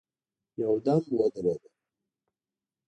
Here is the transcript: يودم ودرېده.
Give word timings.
يودم 0.61 1.01
ودرېده. 1.19 1.69